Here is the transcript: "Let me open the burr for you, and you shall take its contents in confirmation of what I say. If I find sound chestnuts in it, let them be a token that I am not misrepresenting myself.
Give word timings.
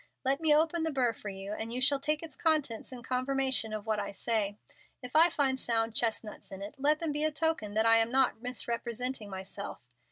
"Let 0.25 0.41
me 0.41 0.51
open 0.55 0.81
the 0.81 0.89
burr 0.89 1.13
for 1.13 1.29
you, 1.29 1.51
and 1.53 1.71
you 1.71 1.79
shall 1.79 1.99
take 1.99 2.23
its 2.23 2.35
contents 2.35 2.91
in 2.91 3.03
confirmation 3.03 3.71
of 3.71 3.85
what 3.85 3.99
I 3.99 4.11
say. 4.11 4.57
If 5.03 5.15
I 5.15 5.29
find 5.29 5.59
sound 5.59 5.93
chestnuts 5.93 6.51
in 6.51 6.63
it, 6.63 6.73
let 6.79 6.97
them 6.99 7.11
be 7.11 7.23
a 7.23 7.29
token 7.31 7.75
that 7.75 7.85
I 7.85 7.97
am 7.97 8.09
not 8.09 8.41
misrepresenting 8.41 9.29
myself. 9.29 9.77